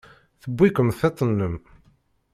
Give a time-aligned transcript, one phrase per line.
[0.41, 1.55] Tewwi-kem tiṭ-nnem.